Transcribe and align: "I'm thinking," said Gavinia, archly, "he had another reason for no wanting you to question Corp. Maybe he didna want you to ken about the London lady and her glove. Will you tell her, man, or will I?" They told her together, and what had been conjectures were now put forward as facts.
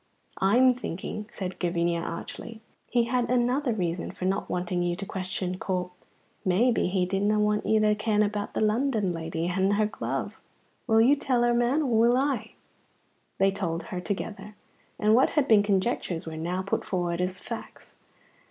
"I'm 0.39 0.73
thinking," 0.73 1.27
said 1.31 1.59
Gavinia, 1.59 2.01
archly, 2.01 2.59
"he 2.89 3.03
had 3.03 3.29
another 3.29 3.71
reason 3.71 4.09
for 4.09 4.25
no 4.25 4.45
wanting 4.47 4.81
you 4.81 4.95
to 4.95 5.05
question 5.05 5.59
Corp. 5.59 5.91
Maybe 6.43 6.87
he 6.87 7.05
didna 7.05 7.39
want 7.39 7.67
you 7.67 7.79
to 7.81 7.93
ken 7.93 8.23
about 8.23 8.55
the 8.55 8.61
London 8.61 9.11
lady 9.11 9.45
and 9.47 9.73
her 9.73 9.85
glove. 9.85 10.41
Will 10.87 11.01
you 11.01 11.15
tell 11.15 11.43
her, 11.43 11.53
man, 11.53 11.83
or 11.83 11.99
will 11.99 12.17
I?" 12.17 12.53
They 13.37 13.51
told 13.51 13.83
her 13.83 14.01
together, 14.01 14.55
and 14.97 15.13
what 15.13 15.29
had 15.29 15.47
been 15.47 15.61
conjectures 15.61 16.25
were 16.25 16.35
now 16.35 16.63
put 16.63 16.83
forward 16.83 17.21
as 17.21 17.37
facts. 17.37 17.93